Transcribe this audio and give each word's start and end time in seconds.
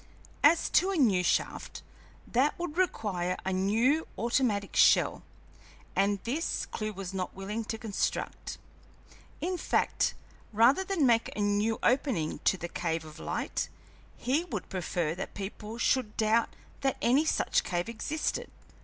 As 0.43 0.67
to 0.71 0.89
a 0.89 0.95
new 0.97 1.21
shaft 1.21 1.83
that 2.25 2.57
would 2.57 2.75
require 2.75 3.37
a 3.45 3.53
new 3.53 4.07
automatic 4.17 4.75
shell, 4.75 5.21
and 5.95 6.17
this 6.23 6.65
Clewe 6.65 6.91
was 6.93 7.13
not 7.13 7.35
willing 7.35 7.63
to 7.65 7.77
construct. 7.77 8.57
In 9.41 9.59
fact, 9.59 10.15
rather 10.51 10.83
than 10.83 11.05
make 11.05 11.29
a 11.35 11.39
new 11.41 11.77
opening 11.83 12.39
to 12.45 12.57
the 12.57 12.67
cave 12.67 13.05
of 13.05 13.19
light, 13.19 13.69
he 14.17 14.43
would 14.45 14.69
prefer 14.69 15.13
that 15.13 15.35
people 15.35 15.77
should 15.77 16.17
doubt 16.17 16.49
that 16.79 16.97
any 16.99 17.23
such 17.23 17.63
cave 17.63 17.87
existed. 17.87 18.49